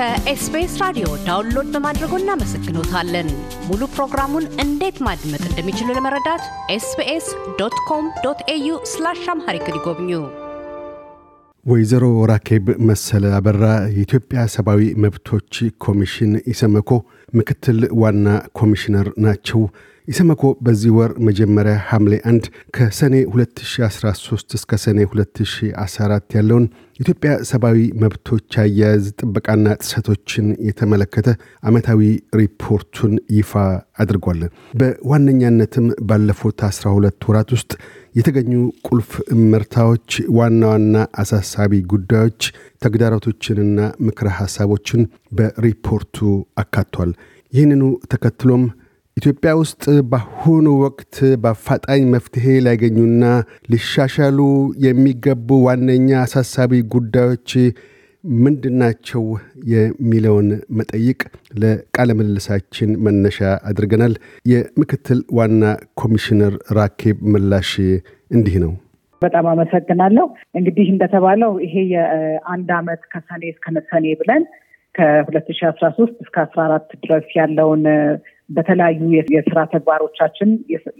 [0.00, 3.26] ከ SBS ራዲዮ download በማድረጎ እናመሰግኖታለን።
[3.66, 6.44] ሙሉ ፕሮግራሙን እንዴት ማድመጥ እንደሚችሉ ለመረዳት
[6.74, 7.26] SBS
[7.58, 10.10] dot com dot au slash Amharic ይጎብኙ።
[11.66, 13.64] ወይዘሮ ራኬብ መሰለ አበራ
[13.96, 15.52] የኢትዮጵያ ሰብአዊ መብቶች
[15.86, 16.90] ኮሚሽን ኢሰመኮ
[17.32, 19.62] ምክትል ዋና ኮሚሽነር ናቸው።
[20.10, 22.46] ኢሰመኮ በዚህ ወር መጀመሪያ ሐምሌ 1
[22.76, 26.64] ከሰኔ 2013 እስከ ሰኔ 2014 ያለውን
[27.00, 31.28] ኢትዮጵያ ሰብአዊ መብቶች አያያዝ ጥበቃና ጥሰቶችን የተመለከተ
[31.64, 32.00] ዓመታዊ
[32.40, 33.52] ሪፖርቱን ይፋ
[34.04, 34.40] አድርጓል።
[34.80, 37.70] በዋነኛነትም ባለፉት 12 ወራት ውስጥ
[38.14, 38.52] የተገኙ
[38.88, 42.42] ቁልፍ እመርታዎች፣ ዋና ዋና አሳሳቢ ጉዳዮች፣
[42.84, 45.02] ተግዳሮቶችንና ምክረ ሐሳቦችን
[45.38, 46.18] በሪፖርቱ
[46.58, 47.12] አካቷል።
[47.52, 48.64] ይህንኑ ተከትሎም
[49.20, 53.24] ኢትዮጵያ ውስጥ በአሁኑ ወቅት በአፋጣኝ መፍትሄ ሊያገኙና
[53.72, 54.38] ሊሻሻሉ
[54.84, 57.50] የሚገቡ ዋነኛ አሳሳቢ ጉዳዮች
[58.24, 59.24] ምንድናቸው
[59.72, 60.48] የሚለውን
[60.78, 61.20] መጠይቅ
[61.60, 63.38] ለቃለ ምልልሳችን መነሻ
[63.70, 64.14] አድርገናል።
[64.46, 65.62] የምክትል ዋና
[66.02, 67.72] ኮሚሽነር ራኬብ ምላሽ
[68.30, 68.72] እንዲህ ነው።
[69.22, 74.44] በጣም አመሰግናለሁ። እንግዲህ እንደተባለው ይሄ የአንድ አመት ከሰኔ እስከ ሰኔ ብለን
[74.94, 77.82] ከሁለት ሺ አስራ ሶስት እስከ አስራ አራት ድረስ ያለውን
[78.50, 79.00] በተለያዩ
[79.34, 80.50] የስራ ተግባሮቻችን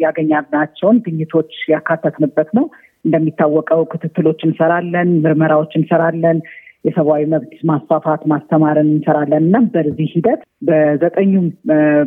[0.03, 2.67] ያገኛናቸውን ግኝቶች ያካተትንበት ነው።
[3.05, 6.41] እንደሚታወቀው ክትትሎች እንሰራለን፣ ምርመራዎች እንሰራለን፣
[6.85, 11.47] የሰብአዊ መብት ማስፋፋት ማስተማርን እንሰራለን እና በዚህ ሂደት በዘጠኙም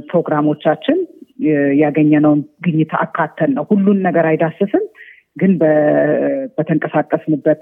[0.10, 1.00] ፕሮግራሞቻችን
[1.82, 4.86] ያገኘነውን ግኝት አካተን ነው። ሁሉን ነገር አይዳስስም፣
[5.38, 5.52] ግን
[6.58, 7.62] በተንቀሳቀስንበት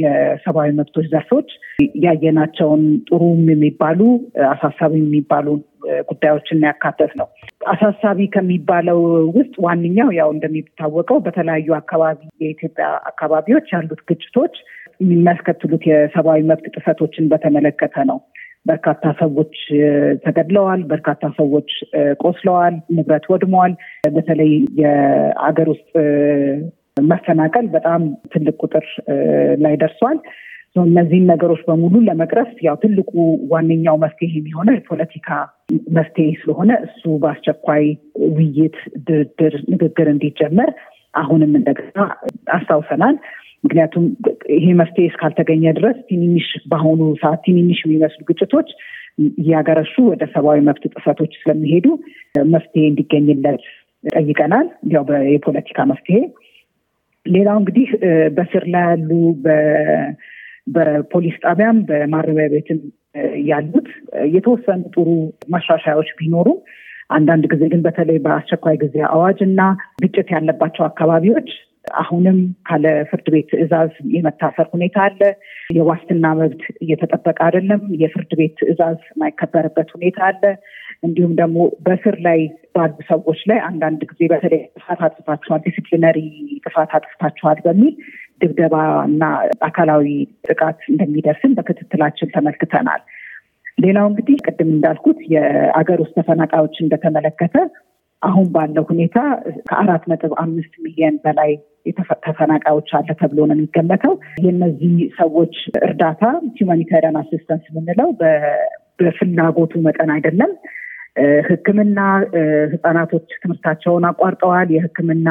[0.00, 1.48] የሰብአዊ መብቶች ዘርፎች
[2.04, 4.00] ያየናቸውን ጥሩም የሚባሉ
[4.50, 5.46] አሳሳቢ የሚባሉ
[6.08, 7.28] ጉዳዮችን ያካተት ነው።
[7.66, 9.00] አሳሳቢ ከሚባለው
[9.36, 14.56] ውስጥ ዋነኛው ያው እንደሚታወቀው በተለያዩ አካባቢ የኢትዮጵያ አካባቢዎች ያሉት ግጭቶች
[15.04, 18.18] የሚያስከትሉት የሰብአዊ መብት ጥሰቶችን በተመለከተ ነው።
[18.66, 19.54] በርካታ ሰዎች
[20.24, 21.68] ተገድለዋል። በርካታ ሰዎች
[22.22, 23.74] ቆስለዋል። ንብረት ወድመዋል።
[24.08, 24.50] በተለይ
[24.80, 25.90] የአገር ውስጥ
[27.02, 28.86] መፈናቀል በጣም ትልቅ ቁጥር
[29.58, 30.18] ላይ ደርሷል።
[30.84, 33.10] እነዚህን ነገሮች በሙሉ ለመቅረፍ ያው ትልቁ
[33.50, 35.28] ዋነኛው መፍትሄ የሚሆነው የፖለቲካ
[35.96, 37.84] መፍትሄ ስለሆነ እሱ በአስቸኳይ
[38.30, 38.76] ውይይት፣
[39.08, 40.70] ድርድር፣ ንግግር እንዲጀመር
[41.14, 41.98] አሁንም እንደገና
[42.56, 43.16] አስታውሰናል።
[43.64, 44.04] ምክንያቱም
[44.56, 48.68] ይሄ መፍትሄ እስካልተገኘ ድረስ ትንንሽ በአሁኑ ሰዓት ትንንሽ የሚመስሉ ግጭቶች
[49.40, 51.86] እያገረሹ ወደ ሰብአዊ መብት ጥሰቶች ስለሚሄዱ
[52.52, 53.62] መፍትሄ እንዲገኝለት
[54.04, 56.18] ጠይቀናል። ያው የፖለቲካ መፍትሄ።
[57.26, 57.88] ሌላው እንግዲህ
[58.36, 59.10] በስር ላይ ያሉ
[60.66, 62.80] በፖሊስ ጣቢያም በማረሚያ ቤትም
[63.48, 63.88] ያሉት
[64.34, 65.08] የተወሰኑ ጥሩ
[65.54, 66.58] ማሻሻያዎች ቢኖሩም
[67.10, 69.60] አንዳንድ ጊዜ ግን በተለይ በአስቸኳይ ጊዜ አዋጅ እና
[70.02, 71.50] ግጭት ያለባቸው አካባቢዎች
[72.00, 72.38] አሁንም
[72.68, 75.20] ካለ ፍርድ ቤት ትዕዛዝ የመታሰር ሁኔታ አለ።
[75.70, 80.42] የዋስትና መብት እየተጠበቀ አይደለም። የፍርድ ቤት ትዕዛዝ የማይከበርበት ሁኔታ አለ።
[81.02, 81.56] እንዲሁም ደግሞ
[81.86, 82.40] በስር ላይ
[82.74, 86.18] ባሉ ሰዎች ላይ አንዳንድ ጊዜ በተለይ ጥፋት አጥፍታችኋል፣ disciplinary
[86.66, 87.94] ጥፋት አጥፍታችኋል በሚል
[88.40, 88.74] ድብደባ
[89.08, 89.22] እና
[89.60, 90.06] አካላዊ
[90.48, 93.02] ጥቃት እንደሚደርስም በክትትላችን ተመልክተናል።
[93.78, 97.56] ሌላው እንግዲህ ቅድም እንዳልኩት የአገር ውስጥ ተፈናቃዮችን በተመለከተ
[98.22, 99.16] አሁን ባለው ሁኔታ
[99.66, 101.50] ከአራት ነጥብ አምስት ሚሊዮን በላይ
[102.26, 104.14] ተፈናቃዮች አለ ተብሎ ነው የሚገመተው።
[104.44, 106.22] የእነዚህ ሰዎች እርዳታ
[106.56, 108.08] ሁማኒታሪያን አሲስተንስ የምንለው
[109.00, 110.52] በፍላጎቱ መጠን አይደለም።
[111.46, 111.98] ሕክምና
[112.72, 115.28] ህጻናቶች ትምህርታቸውን አቋርጠዋል። የሕክምና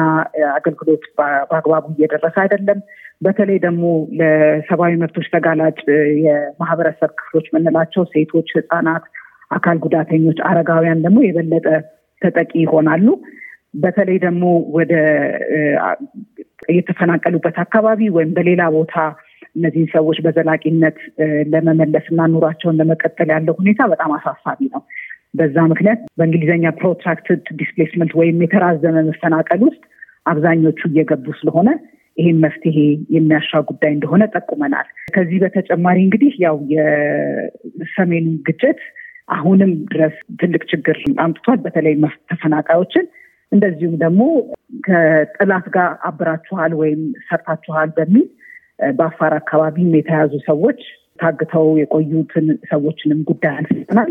[0.56, 2.78] አገልግሎት በአግባቡ እየደረሰ አይደለም።
[3.22, 3.84] በተለይ ደግሞ
[4.18, 5.78] ለሰብአዊ መብቶች ተጋላጭ
[6.24, 9.04] የማህበረሰብ ክፍሎች የምንላቸው ሴቶች፣ ህጻናት፣
[9.50, 11.66] አካል ጉዳተኞች፣ አረጋውያን ደግሞ የበለጠ
[12.22, 13.06] ተጠቂ ይሆናሉ።
[13.74, 14.44] በተለይ ደግሞ
[14.76, 14.92] ወደ
[16.76, 18.94] የተፈናቀሉበት አካባቢ ወይም በሌላ ቦታ
[19.56, 20.96] እነዚህን ሰዎች በዘላቂነት
[21.52, 24.82] ለመመለስ እና ኑሯቸውን ለመቀጠል ያለው ሁኔታ በጣም አሳሳቢ ነው።
[25.34, 29.82] በዛ ምክንያት በእንግሊዝኛ protracted displacement ወይም የተራዘመ መፈናቀል ውስጥ
[30.26, 31.68] አብዛኞቹ እየገቡ ስለሆነ
[32.16, 32.76] ይህም መፍትሄ
[33.14, 38.80] የሚያሻ ጉዳይ እንደሆነ ጠቁመናል። ከዚህ በተጨማሪ እንግዲህ ያው የሰሜኑ ግጭት
[39.28, 41.94] አሁንም ድረስ ትልቅ ችግር አምጥቷል። በተለይ
[42.30, 43.06] ተፈናቃዮችን
[43.52, 44.22] እንደዚሁም ደግሞ
[44.86, 48.26] ከጠላት ጋር አብራችኋል ወይም ሰርታችኋል በሚል
[48.96, 50.80] በአፋር አካባቢም የተያዙ ሰዎች
[51.20, 54.10] ታግተው የቆዩትን ሰዎችንም ጉዳይ አንስተናል።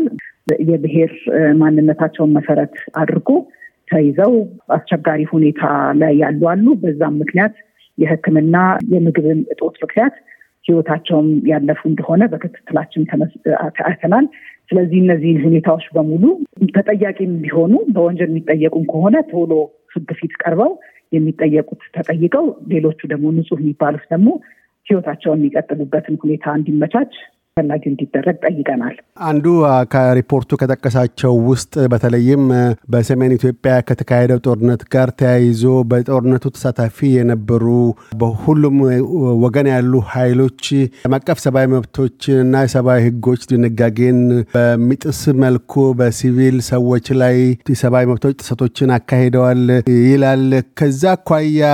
[0.66, 1.12] የብሔር
[1.60, 3.28] ማንነታቸውን መሰረት አድርጎ
[3.88, 4.32] ተይዘው
[4.76, 5.62] አስቸጋሪ ሁኔታ
[6.00, 7.54] ላይ ያሉ አሉ። በዛም ምክንያት
[7.98, 8.56] የሕክምና
[8.92, 10.14] የምግብን እጦት ምክንያት
[10.64, 13.02] ህይወታቸውም ያለፉ እንደሆነ በክትትላችን
[13.86, 14.26] አይተናል።
[14.70, 16.24] ስለዚህ እነዚህን ሁኔታዎች በሙሉ
[16.76, 19.52] ተጠያቂም ቢሆኑ በወንጀል የሚጠየቁም ከሆነ ቶሎ
[19.94, 20.72] ህግ ፊት ቀርበው
[21.12, 24.28] የሚጠየቁት ተጠይቀው ሌሎቹ ደግሞ ንጹህ የሚባሉት ደግሞ
[24.86, 27.14] ህይወታቸውን የሚቀጥሉበትን ሁኔታ እንዲመቻች
[27.56, 29.44] አስፈላጊው እንዲደረግ ጠይቀናል። አንዱ
[29.92, 32.42] ከሪፖርቱ ከጠቀሳቸው ውስጥ በተለይም
[32.92, 37.64] በሰሜን ኢትዮጵያ ከተካሄደው ጦርነት ጋር ተያይዞ በጦርነቱ ተሳታፊ የነበሩ
[38.22, 38.76] በሁሉም
[39.44, 40.60] ወገን ያሉ ኃይሎች
[41.00, 44.20] ዓለም አቀፍ ሰብአዊ መብቶችንና የሰብአዊ ሕጎች ድንጋጌን
[44.52, 47.38] በሚጥስ መልኩ በሲቪል ሰዎች ላይ
[47.72, 49.64] የሰብአዊ መብቶች ጥሰቶችን አካሂደዋል
[50.04, 50.46] ይላል።
[50.78, 51.64] ከዛ አኳያ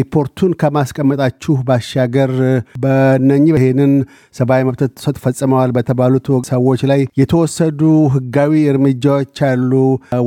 [0.00, 2.34] ሪፖርቱን ከማስቀመጣችሁ ባሻገር
[2.82, 3.94] በነኚህ ይህንን
[4.34, 7.80] ሰብአዊ ጥሰት ፈጽመዋል በተባሉት ሰዎች ላይ የተወሰዱ
[8.14, 9.72] ህጋዊ እርምጃዎች አሉ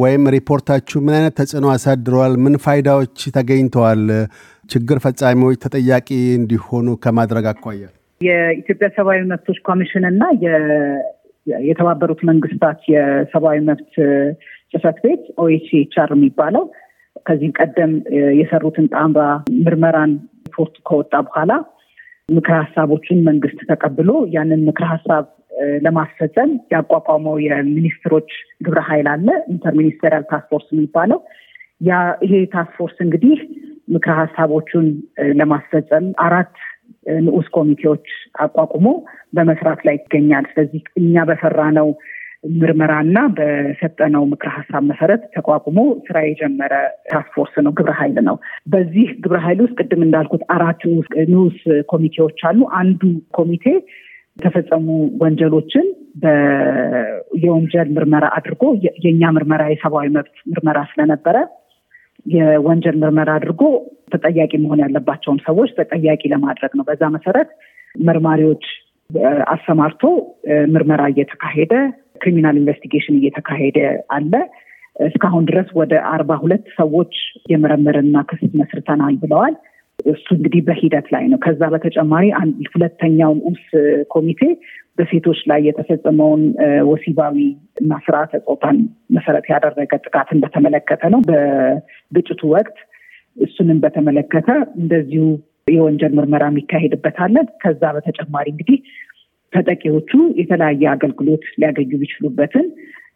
[0.01, 2.34] ወይም ሪፖርታችሁ ምን አይነት ተጽዕኖ አሳድረዋል?
[2.44, 4.04] ምን ፋይዳዎች ተገኝተዋል?
[4.69, 6.10] ችግር ፈጻሚዎች ተጠያቂ
[6.40, 7.86] እንዲሆኑ ከማድረግ አኳያ
[8.22, 10.24] የኢትዮጵያ ሰብአዊ መብቶች ኮሚሽን እና
[11.68, 13.94] የተባበሩት መንግስታት የሰብአዊ መብት
[14.72, 16.63] ጽህፈት ቤት OHCHR የሚባለው
[17.28, 17.92] ከዚህ ቀደም
[18.40, 19.24] የሰሩትን ጣምራ
[19.63, 20.12] ምርመራን
[20.50, 21.52] ሪፖርቱ ከወጣ በኋላ
[22.30, 25.26] ምክረ ሀሳቦችን መንግስት ተቀብሎ ያንን ምክረ ሀሳብ
[25.86, 28.30] ለማስፈጸም ያቋቋመው የሚኒስትሮች
[28.66, 31.20] ግብረ ኃይል አለ። interministerial taskforce የሚባለው
[31.81, 31.94] ያ
[32.26, 33.38] ይሄ taskforce እንግዲህ
[33.88, 34.88] ምክረ ሀሳቦቹን
[35.40, 36.54] ለማስፈጸም አራት
[37.20, 38.08] ንዑስ ኮሚቴዎች
[38.46, 38.88] አቋቁሞ
[39.36, 41.88] በመስራት ላይ ይገኛል። ስለዚህ እኛ በሰራነው
[42.44, 46.74] ምርመራና በሰጠነው ምክረ ሀሳብ መሰረት ተቋቁሞ ስራ የጀመረ
[47.10, 48.36] taskforce ነው፣ ግብረ ኃይል ነው።
[48.74, 50.83] በዚህ ግብረ ኃይል ውስጥ ቅድም እንዳልኩት አራት
[51.31, 51.57] ንዑስ
[51.91, 53.01] ኮሚቴዎች አሉ። አንዱ
[53.38, 53.65] ኮሚቴ
[54.38, 54.88] የተፈጸሙ
[55.21, 55.88] ወንጀሎችን
[57.41, 58.63] የወንጀል ምርመራ አድርጎ
[59.03, 61.38] የእኛ ምርመራ የሰብአዊ መብት ምርመራ ስለነበረ
[62.25, 63.62] የወንጀል ምርመራ አድርጎ
[64.13, 67.50] ተጠያቂ መሆን ያለባቸውን ሰዎች ተጠያቂ ለማድረግ ነው። በዛ መሰረት
[67.95, 68.63] መርማሪዎች
[69.53, 70.01] አሰማርቶ
[70.74, 71.74] ምርመራ እየተካሄደ
[72.21, 73.77] criminal investigation እየተካሄደ
[74.16, 74.33] አለ።
[75.06, 77.13] እስካሁን ድረስ ወደ አርባ ሁለት ሰዎች
[77.51, 79.54] የምርምርና ክስ መስርተናል ብለዋል።
[80.06, 82.25] እሱ እንግዲህ በሂደት ላይ ነው። ከዛ በተጨማሪ
[82.71, 83.63] ሁለተኛው ንዑስ
[84.13, 84.42] ኮሚቴ
[84.98, 86.42] በሴቶች ላይ የተፈጸመውን
[86.89, 87.36] ወሲባዊ
[87.81, 88.77] እና ስርዓተ ፆታን
[89.16, 92.77] መሰረት ያደረገ ጥቃትን በተመለከተ ነው። በግጭቱ ወቅት
[93.38, 94.50] እሱንም በተመለከተ
[94.81, 95.25] እንደዚሁ
[95.68, 98.77] የወንጀል ምርመራ የሚካሄድበታለን። ከዛ በተጨማሪ እንግዲህ
[99.54, 102.68] ተጠቂዎቹ የተለያየ አገልግሎት ሊያገኙ የሚችሉበትን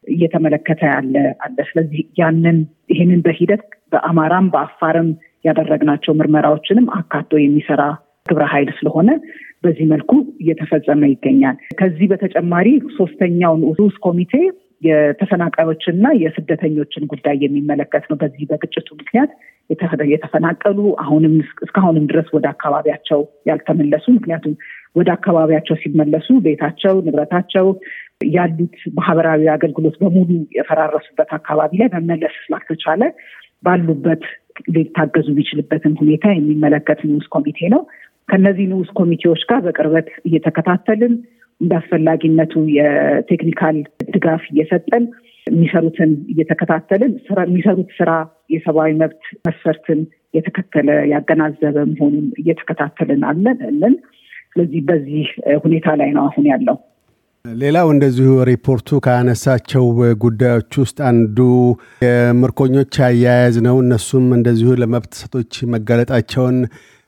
[0.07, 2.57] እየተመለከተ ያለ አለ። ስለዚህ ያንን
[2.89, 5.09] ይህንን በሂደት በአማራም በአፋርም
[5.45, 7.81] ያደረግናቸው ምርመራዎችንም አካቶ የሚሰራ
[8.27, 9.09] ግብረ ኃይል ስለሆነ
[9.63, 14.33] በዚህ መልኩ እየተፈጸመ ይገኛል። ከዚህ በተጨማሪ ሶስተኛው ንዑስ ኮሚቴ
[14.87, 19.31] የተፈናቃዮችና የስደተኞችን ጉዳይ የሚመለከት ነው። በዚህ በግጭቱ ምክንያት
[20.13, 23.19] የተፈናቀሉ አሁንም እስካሁንም ድረስ ወደ አካባቢያቸው
[23.49, 24.55] ያልተመለሱ ምክንያቱም
[24.95, 27.67] ወደ አካባቢያቸው ሲመለሱ ቤታቸው፣ ንብረታቸው
[28.33, 33.01] ያሉት ማህበራዊ አገልግሎት በሙሉ የፈራረሱበት አካባቢ ላይ መመለስ ስላልተቻለ
[33.63, 34.23] ባሉበት
[34.73, 37.81] ሊታገዙ የሚችልበትን ሁኔታ የሚመለከት ንዑስ ኮሚቴ ነው።
[38.29, 41.13] ከነዚህ ንዑስ ኮሚቴዎች ጋር በቅርበት እየተከታተልን
[41.61, 43.77] እንደ አስፈላጊነቱ የቴክኒካል
[44.13, 45.03] ድጋፍ እየሰጠን
[45.47, 47.13] የሚሰሩትን እየተከታተልን
[47.43, 48.11] የሚሰሩት ስራ
[48.53, 49.99] የሰብአዊ መብት መስፈርትን
[50.33, 53.95] የተከተለ ያገናዘበ መሆኑን እየተከታተልን አለን።
[54.55, 55.27] ስለዚህ በዚህ
[55.63, 56.77] ሁኔታ ላይ ነው አሁን ያለው።
[57.45, 59.85] ሌላው እንደዚሁ ሪፖርቱ ካነሳቸው
[60.21, 61.37] ጉዳዮች ውስጥ አንዱ
[62.05, 66.57] የምርኮኞች አያያዝ ነው። እነሱም እንደዚሁ ለመብት ጥሰቶች መጋለጣቸውን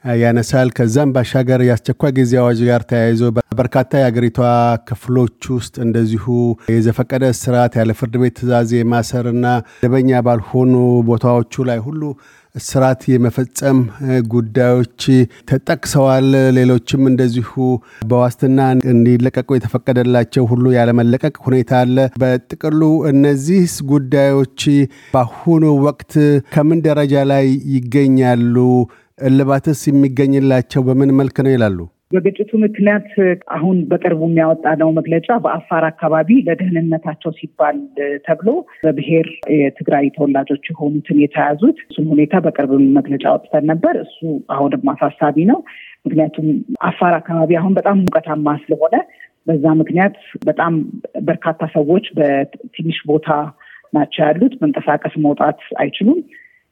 [0.04, 3.22] ያነሳል። ከዛም ባሻገር የአስቸኳይ ጊዜ አዋጅ ጋር ተያይዞ
[3.60, 4.40] በርካታ የአገሪቷ
[4.90, 6.26] ክፍሎች ውስጥ እንደዚሁ
[6.74, 9.46] የዘፈቀደ ስርዓት ያለ ፍርድ ቤት ትዕዛዝ የማሰርና
[9.78, 10.74] መደበኛ ባልሆኑ
[11.10, 12.02] ቦታዎቹ ላይ ሁሉ
[12.56, 13.80] ስርዓት የመፈጸም
[14.32, 15.02] ጉዳዮች
[15.50, 17.52] ተጠቅሰዋል። ሌሎችም እንደዚሁ
[18.08, 18.60] በዋስትና
[18.92, 22.82] እንዲለቀቁ የተፈቀደላቸው ሁሉ ያለመለቀቅ ሁኔታ አለ። በጥቅሉ
[23.12, 24.62] እነዚህ ጉዳዮች
[25.16, 26.14] በአሁኑ ወቅት
[26.56, 28.56] ከምን ደረጃ ላይ ይገኛሉ?
[29.22, 31.78] እልባትስ የሚገኝላቸው በምን መልክ ነው ይላሉ?
[32.12, 33.08] በግጭቱ ምክንያት
[33.56, 37.78] አሁን በቅርቡ የሚያወጣነው መግለጫ በአፋር አካባቢ ለደህንነታቸው ሲባል
[38.28, 38.50] ተብሎ
[38.84, 44.20] በብሔር የትግራይ ተወላጆች የሆኑትን የተያዙት እሱን ሁኔታ በቅርብ መግለጫ አውጥተን ነበር። እሱ
[44.56, 45.60] አሁንም አሳሳቢ ነው።
[46.06, 46.48] ምክንያቱም
[46.84, 48.96] አፋር አካባቢ አሁን በጣም ሙቀታማ ስለሆነ
[49.48, 50.74] በዛ ምክንያት በጣም
[51.24, 53.30] በርካታ ሰዎች በትንሽ ቦታ
[53.94, 56.20] ናቸው ያሉት። መንቀሳቀስ መውጣት አይችሉም።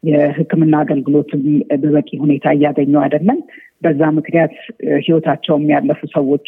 [0.04, 1.44] የሕክምና አገልግሎትም
[1.82, 3.38] በበቂ ሁኔታ እያገኙ አይደለም።
[3.84, 4.54] በዛ ምክንያት
[5.02, 6.48] ህይወታቸው የሚያለፉ ሰዎች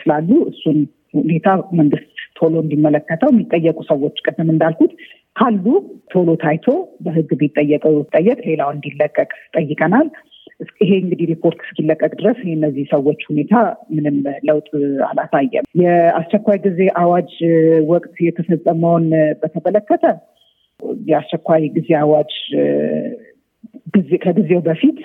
[0.00, 0.78] ስላሉ እሱን
[1.16, 1.48] ሁኔታ
[1.78, 2.08] መንግስት
[2.38, 4.92] ቶሎ እንዲመለከተው የሚጠየቁ ሰዎች ቅድም እንዳልኩት
[5.36, 5.64] ካሉ
[6.12, 6.66] ቶሎ ታይቶ
[7.04, 10.08] በህግ ቢጠየቀው ጠየቅ ሌላው እንዲለቀቅ ጠይቀናል።
[10.80, 13.54] ይሄ እንግዲህ ሪፖርት እስኪለቀቅ ድረስ የእነዚህ ሰዎች ሁኔታ
[13.94, 14.16] ምንም
[14.48, 14.68] ለውጥ
[15.08, 17.32] አላሳየም። የአስቸኳይ ጊዜ አዋጅ
[17.88, 19.06] ወቅት የተፈጸመውን
[19.40, 20.04] በተመለከተ
[21.06, 22.32] የአስቸኳይ ጊዜ አዋጅ
[24.24, 24.98] ከጊዜው በፊት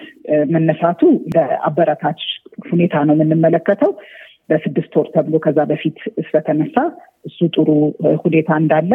[0.51, 1.01] መነሳቱ
[1.35, 2.21] ለአበረታች
[2.69, 3.91] ሁኔታ ነው የምንመለከተው።
[4.49, 5.97] በስድስት ወር ተብሎ ከዛ በፊት
[6.27, 6.75] ስለተነሳ
[7.25, 7.69] እሱ ጥሩ
[8.23, 8.91] ሁኔታ እንዳለ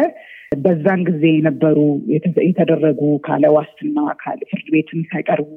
[0.57, 1.77] በዛን ጊዜ የነበሩ
[2.47, 5.47] የተደረጉ ካለ ዋስትና ካለ ፍርድ ቤትም ሳይቀርቡ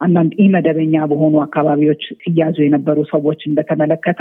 [0.00, 4.20] አንዳንድ ኢመደበኛ በሆኑ አካባቢዎች ሲያዙ የነበሩ ሰዎችን በተመለከተ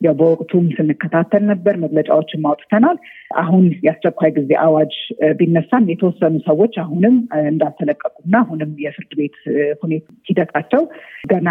[0.00, 2.96] ያው በወቅቱም ስንከታተል ነበር፣ መግለጫዎችን አውጥተናል።
[3.38, 4.94] አሁን የአስቸኳይ ጊዜ አዋጅ
[5.38, 7.14] ቢነሳም የተወሰኑ ሰዎች አሁንም
[7.46, 9.38] እንዳልተለቀቁና አሁንም የፍርድ ቤት
[9.82, 10.82] ሁኔታ ሂደታቸው
[11.26, 11.48] ገና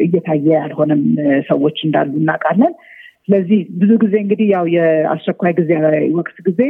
[0.00, 1.02] እየታየ ያልሆነም
[1.48, 2.74] ሰዎች እንዳሉ እናውቃለን።
[3.28, 5.70] ስለዚህ ብዙ ጊዜ እንግዲህ ያው የአስቸኳይ ጊዜ
[6.16, 6.60] ወቅት ጊዜ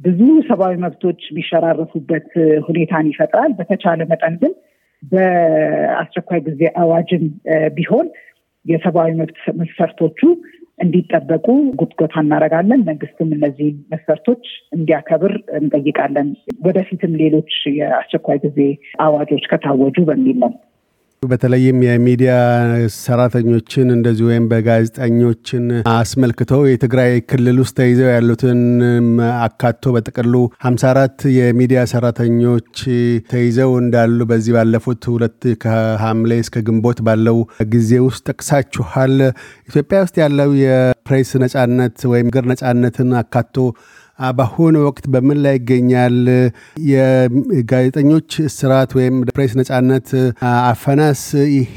[0.00, 2.28] ብዙ ሰብአዊ መብቶች የሚሸራረፉበት
[2.66, 4.52] ሁኔታን ይፈጥራል። በተቻለ መጠን ግን
[5.02, 7.24] በአስቸኳይ ጊዜ አዋጅም
[7.76, 8.06] ቢሆን
[8.66, 10.20] የሰብአዊ መብት መስፈርቶቹ
[10.78, 16.28] እንዲጠበቁ ጉትጎታ እናደርጋለን። መንግስትም እነዚህ መስፈርቶች እንዲያከብር እንጠይቃለን።
[16.64, 18.58] ወደፊትም ሌሎች የአስቸኳይ ጊዜ
[19.00, 20.52] አዋጆች ከታወጁ በሚል ነው።
[21.22, 22.34] በተለይም የሚዲያ
[22.94, 28.60] ሰራተኞችን እንደዚህ ወይም በጋዜጠኞችን አስመልክቶ የትግራይ ክልል ውስጥ ተይዘው ያሉትን
[29.40, 30.32] አካቶ በጥቅሉ
[30.64, 32.72] ሀምሳ አራት የሚዲያ ሰራተኞች
[33.32, 37.38] ተይዘው እንዳሉ በዚህ ባለፉት ሁለት ከሐምሌ እስከ ግንቦት ባለው
[37.74, 39.14] ጊዜ ውስጥ ጠቅሳችኋል።
[39.68, 43.56] ኢትዮጵያ ውስጥ ያለው የፕሬስ ነጻነት ወይም ግር ነጻነትን አካቶ
[44.30, 46.16] በአሁኑ ወቅት በምን ላይ ይገኛል?
[46.90, 50.08] የጋዜጠኞች ስርዓት ወይም ፕሬስ ነጻነት
[50.64, 51.22] አፈናስ
[51.54, 51.76] ይሄ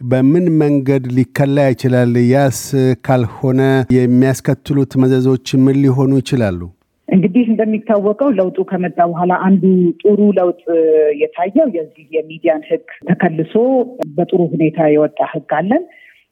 [0.00, 2.12] በምን መንገድ ሊከላ ይችላል?
[2.32, 2.60] ያስ
[3.06, 3.60] ካልሆነ
[3.96, 6.60] የሚያስከትሉት መዘዞች ምን ሊሆኑ ይችላሉ?
[7.08, 9.62] እንግዲህ እንደሚታወቀው ለውጡ ከመጣ በኋላ አንዱ
[10.02, 10.60] ጥሩ ለውጥ
[11.20, 13.54] የታየው የዚህ የሚዲያን ሕግ ተከልሶ
[14.16, 15.84] በጥሩ ሁኔታ የወጣ ሕግ አለን።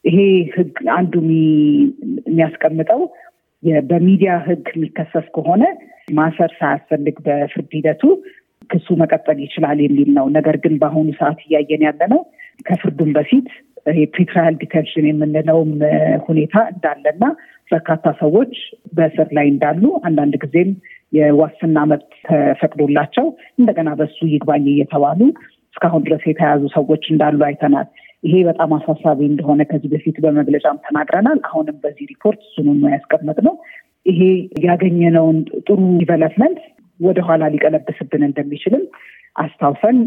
[0.04, 0.18] ይሄ
[0.54, 1.14] ሕግ አንዱ
[2.26, 3.00] የሚያስቀምጠው
[3.88, 5.62] በሚዲያ ህግ የሚከሰስ ከሆነ
[6.18, 8.02] ማሰር ሳያስፈልግ በፍርድ ሂደቱ
[8.70, 12.20] ክሱ መቀጠል ይችላል የሚል ነው። ነገር ግን በአሁኑ ሰዓት እያየን ያለነው
[12.66, 13.48] ከፍርዱም በፊት
[13.96, 15.70] የ pretrial detention የምንለውም
[16.26, 17.24] ሁኔታ እንዳለና
[17.70, 18.52] በርካታ ሰዎች
[18.96, 20.70] በእስር ላይ እንዳሉ አንዳንድ ጊዜም
[21.12, 23.26] የዋስትና መብት ተፈቅዶላቸው
[23.58, 25.20] እንደገና በሱ ይግባኝ እየተባሉ
[25.74, 27.88] እስካሁን ድረስ የተያዙ ሰዎች እንዳሉ አይተናል።
[28.24, 33.54] ይሄ በጣም አሳሳቢ እንደሆነ ከዚህ በፊት በመግለጫም ተናግረናል። አሁንም በዚህ ሪፖርት እሱንም ያስቀመጥነው።
[34.06, 34.20] ይሄ
[34.64, 36.58] ያገኘነውን ጥሩ development
[37.00, 38.84] ወደኋላ ሊቀለብስብን እንደሚችልም
[39.36, 39.98] አስታውሰን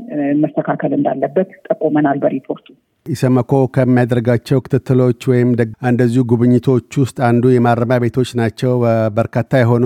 [0.42, 2.68] መስተካከል እንዳለበት ጠቁመናል በሪፖርቱ።
[3.06, 5.50] ኢሰመኮ ከሚያደርጋቸው ክትትሎች ወይም
[5.90, 8.74] እንደዚሁ ጉብኝቶች ውስጥ አንዱ የማረሚያ ቤቶች ናቸው።
[9.18, 9.86] በርካታ የሆኑ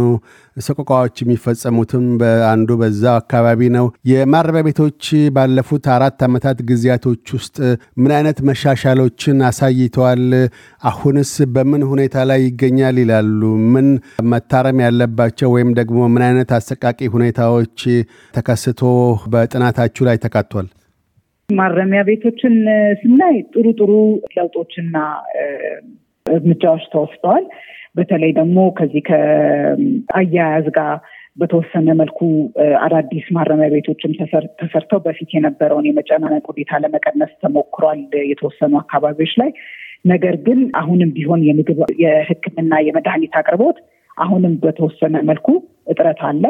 [0.57, 5.01] ሰቆቃዎች የሚፈጸሙትም በአንዱ በዛው አካባቢ ነው። የማረሚያ ቤቶች
[5.37, 7.57] ባለፉት አራት ዓመታት ጊዜያቶች ውስጥ
[8.01, 10.23] ምን አይነት መሻሻሎችን አሳይተዋል?
[10.83, 13.41] አሁንስ በምን ሁኔታ ላይ ይገኛል ይላሉ?
[13.73, 13.89] ምን
[14.31, 17.79] መታረም ያለባቸው ወይም ደግሞ ምን አይነት አሰቃቂ ሁኔታዎች
[18.35, 18.81] ተከስቶ
[19.33, 20.67] በጥናታችሁ ላይ ተካቷል?
[21.49, 22.53] ማረሚያ ቤቶችን
[23.01, 23.91] ስናይ ጥሩ ጥሩ
[24.35, 24.95] ለውጦችና
[26.25, 27.45] እርምጃዎች ተወስደዋል።
[27.95, 30.95] በተለይ ደግሞ ከዚህ ከአያያዝ ጋር
[31.37, 32.19] በተወሰነ መልኩ
[32.85, 34.11] አዳዲስ ማረሚያ ቤቶችም
[34.59, 39.51] ተሰርተው በፊት የነበረውን የመጨናነቅ ሁኔታ ለመቀነስ ተሞክሯል የተወሰኑ አካባቢዎች ላይ።
[40.05, 43.77] ነገር ግን አሁንም ቢሆን የምግብ የሕክምና የመድኃኒት አቅርቦት
[44.17, 45.47] አሁንም በተወሰነ መልኩ
[45.91, 46.43] እጥረት አለ።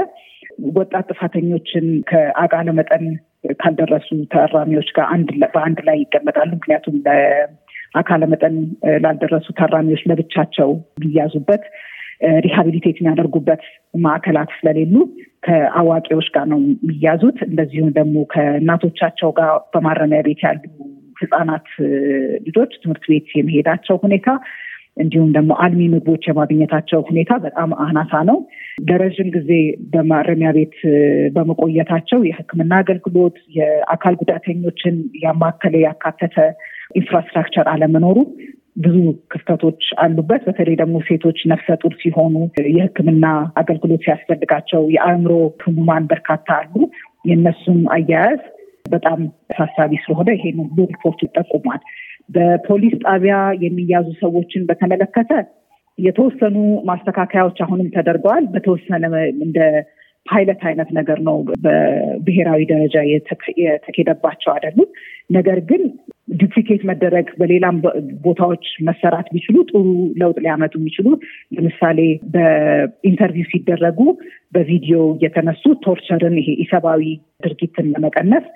[0.75, 3.05] ወጣት ጥፋተኞችን ከአቃለ መጠን
[3.53, 8.55] ካልደረሱ ታራሚዎች ጋር አንድ በአንድ ላይ ይቀመጣሉ። ምክንያቱም ለአካለ መጠን
[9.03, 11.65] ላልደረሱ ታራሚዎች ለብቻቸው የሚያዙበት
[12.45, 13.63] ሪሃቢሊቴት የሚያደርጉበት
[13.97, 14.95] ማዕከላት ስለሌሉ
[15.43, 20.61] ከአዋቂዎች ጋር ነው የሚያዙት። እንደዚሁም ደግሞ ከእናቶቻቸው ጋር በማረሚያ ቤት ያሉ
[21.21, 21.67] ህጻናት
[22.47, 24.29] ልጆች ትምህርት ቤት የመሄዳቸው ሁኔታ
[24.97, 28.37] እንዲሁም ደግሞ አልሚ ምግቦች የማግኘታቸው ሁኔታ በጣም አናሳ ነው።
[28.87, 29.51] ለረዥም ጊዜ
[29.93, 30.75] በማረሚያ ቤት
[31.35, 36.37] በመቆየታቸው የሕክምና አገልግሎት የአካል ጉዳተኞችን ያማከለ ያካተተ
[36.99, 38.17] infrastructure አለመኖሩ
[38.77, 38.95] ብዙ
[39.33, 42.33] ክፍተቶች አሉበት። በተለይ ደግሞ ሴቶች ነፍሰ ጡር ሲሆኑ
[42.69, 43.25] የሕክምና
[43.61, 45.33] አገልግሎት ሲያስፈልጋቸው የአእምሮ
[45.63, 46.73] ህሙማን በርካታ አሉ።
[47.25, 48.41] የእነሱም አያያዝ
[48.85, 49.19] በጣም
[49.53, 51.81] አሳሳቢ ስለሆነ ይሄን ሁሉ ሪፖርቱ ይጠቁማል።
[52.29, 55.31] በፖሊስ ጣቢያ የሚያዙ ሰዎችን በተመለከተ
[55.97, 56.55] የተወሰኑ
[56.89, 59.03] ማስተካከያዎች አሁንም ተደርገዋል። በተወሰነ
[59.45, 59.59] እንደ
[60.25, 62.95] ፓይለት አይነት ነገር ነው በብሔራዊ ደረጃ
[63.63, 64.89] የተኬደባቸው አይደሉም።
[65.29, 65.81] ነገር ግን
[66.33, 67.75] duplicate መደረግ በሌላም
[68.25, 69.83] ቦታዎች መሰራት ቢችሉ ጥሩ
[70.21, 71.07] ለውጥ ሊያመጡ የሚችሉ
[71.57, 71.99] ለምሳሌ
[72.35, 73.99] በ interview ሲደረጉ
[74.55, 77.03] በቪዲዮ እየተነሱ torture ን፣ ይሄ ኢሰብአዊ
[77.45, 78.47] ድርጊትን ለመቀነስ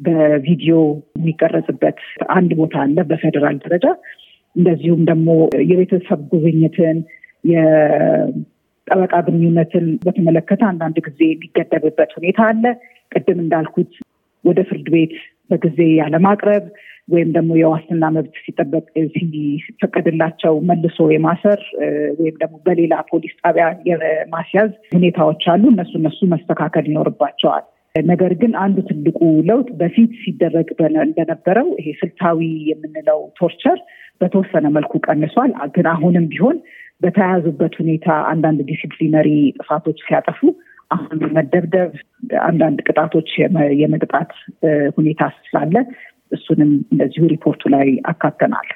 [0.00, 0.76] በቪዲዮ
[1.18, 1.98] የሚቀረጽበት
[2.34, 3.86] አንድ ቦታ አለ በፌዴራል ደረጃ።
[4.56, 5.28] እንደዚሁም ደግሞ
[5.70, 6.98] የቤተሰብ ጉብኝትን
[7.44, 12.64] የጠበቃ ግንኙነትን በተመለከተ አንዳንድ ጊዜ የሚገደብበት ሁኔታ አለ።
[13.12, 13.92] ቅድም እንዳልኩት
[14.44, 15.14] ወደ ፍርድ ቤት
[15.50, 16.64] በጊዜ ያለማቅረብ፣
[17.08, 18.84] ወይም ደግሞ የዋስትና መብት ሲጠበቅ
[19.14, 21.60] ሲፈቀድላቸው መልሶ የማሰር
[22.20, 28.76] ወይም ደግሞ በሌላ ፖሊስ ጣቢያ የማስያዝ ሁኔታዎች አሉ። እነሱ እነሱ መስተካከል ይኖርባቸዋል። ነገር ግን አንዱ
[28.88, 30.68] ትልቁ ለውጥ በፊት ሲደረግ
[31.04, 32.38] እንደነበረው ይሄ ስልታዊ
[32.70, 33.78] የምንለው torture
[34.20, 36.56] በተወሰነ መልኩ ቀንሷል። ግን አሁንም ቢሆን
[37.00, 40.40] በተያያዙበት ሁኔታ አንዳንድ disciplinary ጥፋቶች ሲያጠፉ
[40.90, 41.92] አሁን መደብደብ፣
[42.44, 43.30] አንዳንድ ቅጣቶች
[43.80, 44.32] የመቅጣት
[44.98, 45.76] ሁኔታ ስላለ
[46.32, 48.68] እሱንም እንደዚሁ ሪፖርቱ ላይ አካተናል።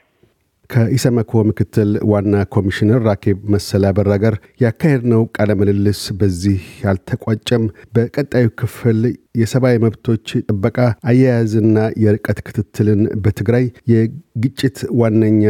[0.70, 6.60] ከኢሰመኮ ምክትል ዋና ኮሚሽነር ራኬብ መሰለ አበራ ጋር ያካሄድነው ቃለ ምልልስ በዚህ
[6.90, 8.98] አልተቋጨም። በቀጣዩ ክፍል
[9.40, 10.76] የሰብአዊ መብቶች ጥበቃ
[11.10, 15.44] አያያዝና የርቀት ክትትልን በትግራይ የግጭት ዋነኛ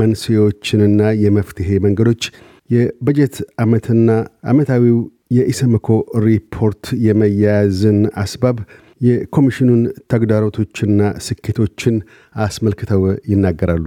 [0.00, 2.24] መንስኤዎችንና የመፍትሄ መንገዶች
[2.70, 4.10] የበጀት ዓመትና
[4.50, 4.98] ዓመታዊው
[5.30, 5.88] የኢሰመኮ
[6.26, 8.58] ሪፖርት የመያያዝን አስባብ
[9.00, 9.80] የኮሚሽኑን
[10.12, 11.96] ተግዳሮቶችና ስኬቶችን
[12.44, 13.02] አስመልክተው
[13.32, 13.86] ይናገራሉ።